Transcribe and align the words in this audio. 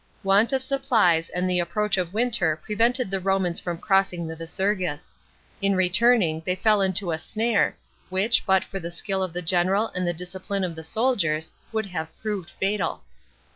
Want 0.23 0.51
of 0.51 0.63
supplies 0.63 1.29
and 1.29 1.47
the 1.47 1.59
approach 1.59 1.95
of 1.95 2.11
winter 2.11 2.59
prevented 2.59 3.11
the 3.11 3.19
Horn 3.19 3.45
ins 3.45 3.59
from 3.59 3.77
crossing 3.77 4.25
the 4.25 4.35
Visurgis. 4.35 5.13
In 5.61 5.75
returning, 5.75 6.41
they 6.43 6.55
fell 6.55 6.81
into 6.81 7.11
a 7.11 7.19
snare, 7.19 7.77
which, 8.09 8.43
but 8.43 8.63
for 8.63 8.79
the 8.79 8.89
skill 8.89 9.21
of 9.21 9.31
the 9.31 9.43
general 9.43 9.89
and 9.89 10.07
the 10.07 10.11
discipline 10.13 10.63
of 10.63 10.73
the 10.73 10.83
soldiers, 10.83 11.51
would 11.71 11.85
have 11.85 12.09
proved 12.19 12.49
fatal. 12.49 13.03